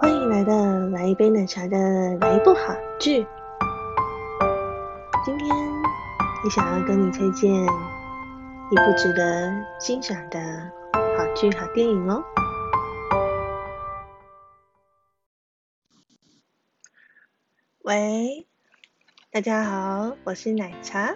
[0.00, 0.54] 欢迎来到
[0.88, 1.76] 来一杯奶茶的
[2.20, 3.26] 来一部好剧。
[5.22, 5.54] 今天
[6.42, 10.40] 也想要跟你推荐一部值得欣赏的
[10.94, 12.24] 好剧、好电影哦。
[17.82, 18.46] 喂，
[19.30, 21.14] 大家好，我是奶茶，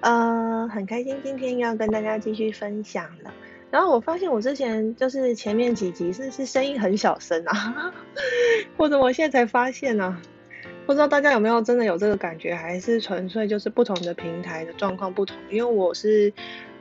[0.00, 3.32] 呃，很开心今天要跟大家继续分享了。
[3.70, 7.92] 然后我发现我之前就是前面几集是是声音很小声啊，
[8.76, 10.22] 或者我现在才发现呢、啊，
[10.86, 15.36] 不知道大家有没有真的有这个感觉，还是纯粹就是不同的平台的状况不同？
[15.50, 16.32] 因为我是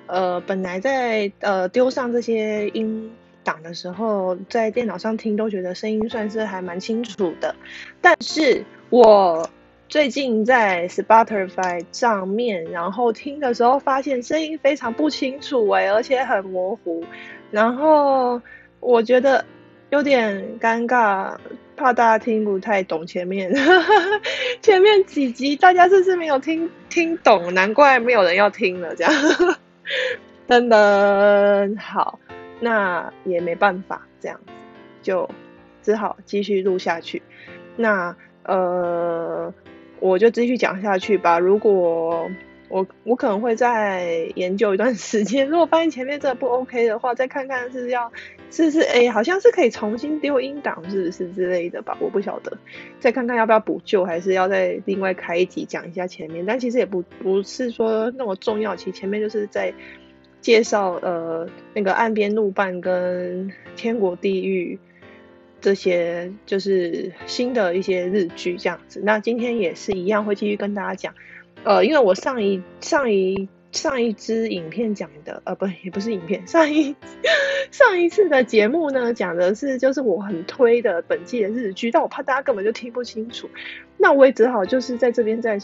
[0.08, 3.12] 呃本来在呃丢上这些音
[3.44, 7.56] 档的时候，在电脑上听都觉得声音算是还蛮清楚的，
[8.02, 9.48] 但是我。
[9.90, 17.04] 最近在 Spotify 上面，然后听的时候发现声音非常不清楚哎，而且很模糊，
[17.50, 18.40] 然后
[18.80, 19.44] 我觉得
[19.90, 21.36] 有点尴尬，
[21.76, 23.52] 怕大家听不太懂前面，
[24.62, 27.52] 前面几集大家是不是没有听听懂？
[27.56, 29.12] 难怪没有人要听了，这样，
[30.48, 32.20] 噔噔，好，
[32.60, 34.52] 那也没办法，这样子
[35.02, 35.28] 就
[35.82, 37.24] 只好继续录下去，
[37.76, 39.52] 那呃。
[40.00, 41.40] 我就继续讲下去吧。
[41.40, 42.30] 如果
[42.70, 48.12] 我我可能会再研究一段时间，如果发现前面这不 OK 的话，再看看是要
[48.52, 51.98] 是不是哎，好像是可以重新丢音档，是不是之类的吧？
[52.00, 52.56] 我不晓得，
[53.00, 56.46] 再看看要不要补救，还是要再另外开一集讲一下前面。
[56.46, 59.74] 但其实也不不是说那么重要，其实前面就是在
[60.40, 64.78] 介绍呃那个岸边露伴跟天国地狱。
[65.62, 71.14] 这些就是新的一些日剧这样子，那今天也是一样会继续跟大家讲，
[71.64, 76.96] 呃，因为我上一上一上一支影片讲的，呃，不也不是影片，上一
[77.72, 83.50] 上一次的节目呢讲的是就是我很推的本季的日剧，但我怕大家根本就听不清楚，
[83.98, 85.60] 那我也只好就是在这边再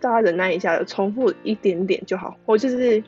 [0.00, 2.36] 大家忍耐一下，重复一点点就好。
[2.44, 3.02] 我就是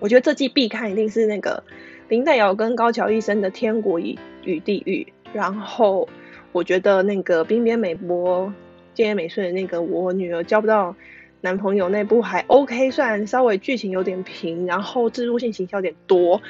[0.00, 1.62] 我觉得这季必看一定是那个
[2.08, 5.06] 林黛瑶跟高桥一生的《天国与与地狱》。
[5.32, 6.08] 然后
[6.52, 8.52] 我觉得那个冰边美波、
[8.94, 10.94] 菅野美穗的那个我女儿交不到
[11.40, 16.40] 男朋友那部还 OK，虽然稍微剧情有点平，然后置入性行销有点多。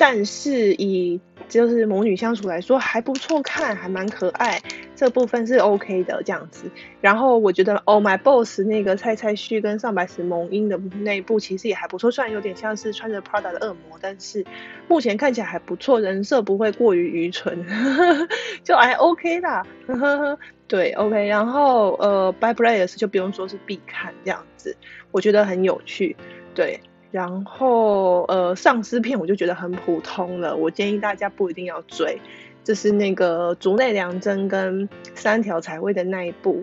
[0.00, 4.58] 但是以就是母女相处来说还不错看，还蛮可爱，
[4.96, 6.70] 这部分是 OK 的这样子。
[7.02, 14.42] 然后我觉得 Oh My Boss 那个蔡蔡旭跟上白石萌音的那一部其实也还不错，虽然有点像是穿着 Prada 的恶魔，但是
[14.88, 17.66] 目前看起来还不错，人设不会过于愚蠢，
[18.64, 19.62] 就还 OK 啦。
[20.66, 21.26] 对，OK。
[21.26, 24.74] 然后呃，By Players 就不用说是必看这样子，
[25.10, 26.16] 我觉得很有趣，
[26.54, 26.80] 对。
[27.10, 32.20] 然后，呃，丧尸片我就觉得很普通了，我建议大家不一定要追。
[32.62, 36.62] 这是那个竹内良真跟三条彩绘的那一部，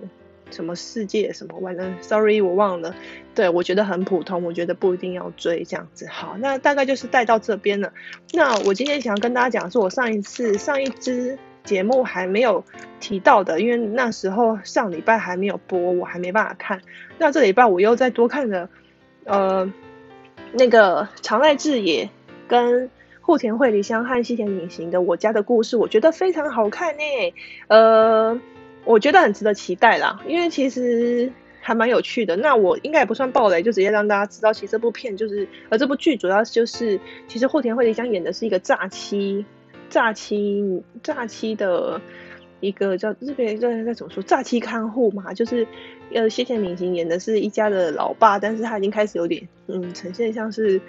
[0.51, 2.95] 什么世界什么完了，sorry 我忘了。
[3.35, 6.07] 对，我觉得很普通，我觉得不一定要追这样子。
[6.07, 7.91] 好，那大概就是带到这边了。
[8.31, 12.63] 那我今天想要跟大家讲是我上一次上一支节目还没有
[13.01, 16.79] 提到的，因为那时候上礼拜还没有播，我还没办法看。
[17.17, 18.69] 那这礼拜我又再多看了，
[19.25, 19.69] 呃。
[20.53, 22.09] 那个长濑智也
[22.47, 22.89] 跟
[23.21, 27.03] 户田惠梨香和西田敏行的《我家的故事》，我觉得非常好看呢。
[27.67, 28.39] 呃，
[28.85, 31.31] 我觉得很值得期待啦，因为其实
[31.61, 32.35] 还蛮有趣的。
[32.37, 39.45] 那我应该也不算暴雷，就直接让大家知道，其实这部片就是，呃，这部剧主要就是，其实户田惠梨香演的是一个诈欺、
[39.89, 41.99] 诈欺、诈欺的。
[42.59, 45.67] 一个叫这边叫该怎么说诈欺看护嘛，就是
[46.13, 50.81] 呃谢天明星演的是一家的老爸，但是他已经开始有点嗯呈现像是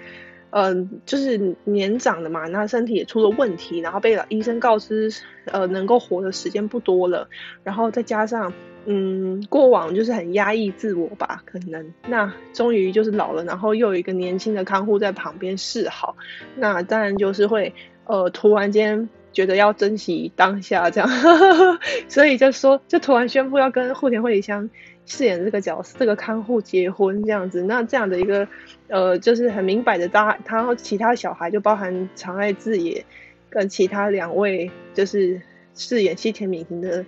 [0.51, 5.13] 嗯、就是年长的嘛，那身体也出了问题，然后被医生告知
[5.45, 7.29] 呃能够活的时间不多了，
[7.63, 8.51] 然后再加上
[8.85, 16.17] 嗯过往就是很压抑自我吧，可能那终于就是老了，然后又有一个年轻的看护在旁边示好，
[16.55, 17.71] 那当然就是会
[18.05, 19.07] 呃突然间。
[19.31, 21.09] 觉得要珍惜当下，这样，
[22.09, 24.69] 所以就说，就突然宣布要跟户田惠梨香
[25.05, 27.61] 饰演这个角色，这个看护结婚这样子。
[27.63, 28.47] 那这样的一个，
[28.87, 33.05] 呃，就是很明摆的，他他其他小孩就包含长濑智也
[33.49, 35.41] 跟其他两位，就是
[35.75, 37.05] 饰演西田敏行的。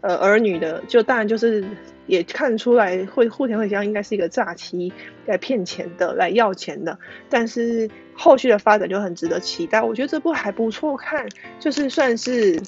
[0.00, 1.64] 呃，儿女的就当然就是
[2.06, 4.92] 也看出来，会户田惠香应该是一个诈欺
[5.26, 6.98] 来骗钱的，来要钱的。
[7.28, 9.82] 但是后续的发展就很值得期待。
[9.82, 12.60] 我觉得这部还不错看，就是算是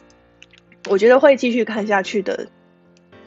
[0.91, 2.47] 我觉得会继续看下去的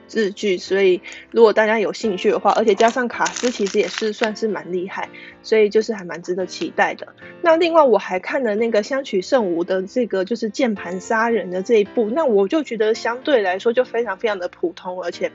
[0.08, 5.10] 字句，所以如果大家有兴趣的话，而且加上卡斯其实也是算是蛮厉害，
[5.44, 7.08] 所以就是还蛮值得期待的。
[7.42, 15.32] 那另外我还看了那个相取圣吾的这个就是键盘杀人的这一部，那我就觉得相对来说就非常非常的普通，而且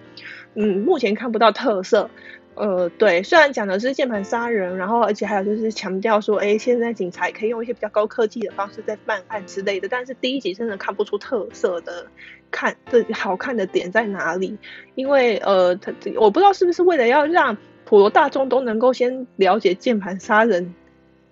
[0.55, 2.11] 嗯目前看不到特色。
[2.55, 12.07] 呃，对，虽然讲的是键盘杀人，然后而且还有就是强调说，哎，现在警察也可以用一些比较高科技的方式在办案之类的，但是第一集真的看不出特色的
[12.51, 14.59] 看，这好看的点在哪里？
[14.95, 20.75] 因为呃，他我不知道是不是为了要让普罗大众都能够先了解键盘杀人。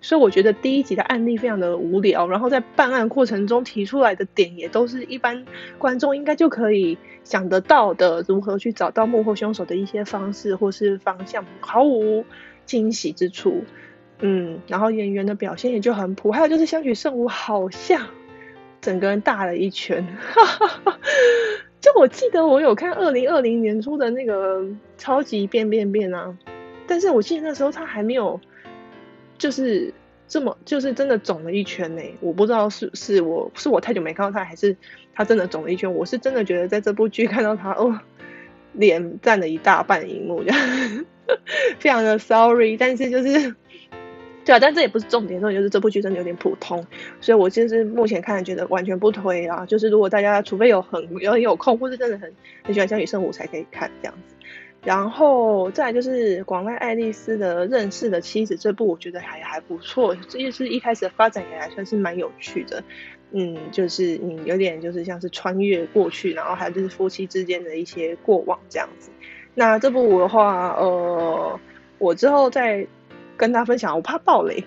[0.01, 5.45] 所以我觉得第一集的案例非常的无聊，然后在办案过程中提出来的点也都是一般
[5.77, 12.23] 观众应该就可以想得到的，如何去找到幕后凶手的一些方式或是方向，毫无
[12.65, 13.65] 惊喜之处。
[14.21, 18.07] 嗯，然后演员的表现也就很普，还有就是香取慎吾好像
[18.79, 20.07] 整个人大了一圈，
[21.81, 24.65] 就我记得我有看二零二零年初的那个
[24.97, 26.37] 超级变变变啊，
[26.87, 28.39] 但是我记得那时候他还没有。
[29.39, 29.91] 就是
[30.27, 32.01] 这么，就是真的肿了一圈呢。
[32.19, 34.77] 我不知道是是我是我太久没看到他，还是
[35.15, 35.91] 他真的肿了一圈。
[35.91, 37.99] 我是真的觉得在这部剧看到他哦，
[38.73, 41.05] 脸占了一大半荧幕，这样
[41.79, 42.77] 非常的 sorry。
[42.77, 43.55] 但是就是
[44.45, 46.85] 对啊，但这也不是重点，重点就是这部剧真的有点普通，
[47.21, 49.65] 所以我就是目前看觉得完全不推啊。
[49.65, 52.31] 就是如果大家除非有很有很有空，或是真的很
[52.63, 54.35] 很喜欢香取慎吾才可以看这样子。
[54.83, 62.83] 然后再就是广濑爱丽丝的认识的妻子这部，我觉得还还不错，这也是一开始的发展也还算是蛮有趣的，
[63.31, 69.09] 嗯，就是嗯有点就是像是穿越过去，然后还有就是夫妻之间的一些过往这样子。
[69.53, 71.59] 那这部的话，呃，
[71.97, 72.87] 我之后再。
[73.39, 74.61] 跟大家分享，我怕爆雷，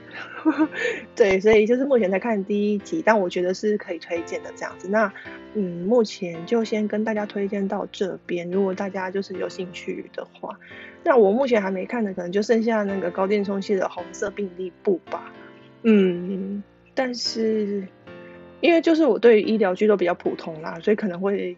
[1.15, 4.89] 对，所以就是目前在看第一集，但我觉得是可以推荐的这样子。
[4.89, 5.13] 那
[5.53, 8.51] 嗯，目前就先跟大家推荐到这边。
[8.51, 10.59] 如果大家就是有兴趣的话，
[11.05, 15.31] 那我目前还没看的，可能就剩下那个高电充希的红色病历簿吧。
[15.83, 16.63] 嗯，
[16.95, 17.87] 但是
[18.63, 21.55] 因为就是我对医疗剧都比较普通啦，所以可能会。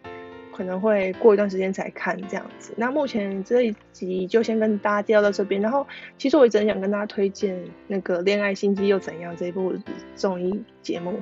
[0.55, 2.73] 可能会过一段时间才看这样子。
[2.77, 5.61] 那目前这一集就先跟大家介绍到这边。
[5.61, 5.85] 然后，
[6.17, 9.73] 其实我一直想跟大家推荐那个《恋爱心机又怎样》这一部
[10.15, 11.19] 综艺节目，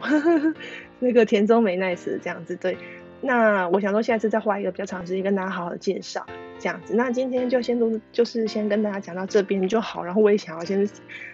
[1.00, 2.56] 那个田中美奈子这样子。
[2.56, 2.78] 对，
[3.22, 6.26] 那我想说下次再花一个比较长时间跟大家好好的介绍
[6.60, 6.94] 这样子。
[6.96, 10.04] 那今天就先都，就是先跟大家讲到这边就好。
[10.04, 10.88] 然后我也想要先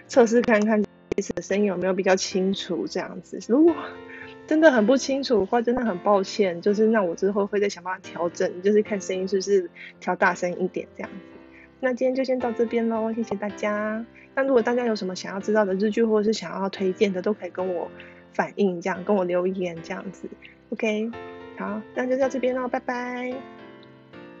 [0.06, 0.82] 测试看看
[1.16, 3.38] 这次的声音有没有比较清楚这样子。
[3.48, 3.74] 如果
[4.50, 6.60] 真的很不清楚或，真的很抱歉。
[6.60, 9.70] 就是那我之后会再想办法调整，就是看声音是不是
[10.00, 11.38] 调大声一点这样子。
[11.78, 14.04] 那今天就先到这边喽，谢谢大家。
[14.34, 17.88] 那如果大家有什么想要知道的日剧，或者是想要推荐的，都可以跟我
[18.32, 20.28] 反映，这样跟我留言这样子。
[20.70, 21.08] OK，
[21.56, 23.59] 好，那就到这边喽，拜拜。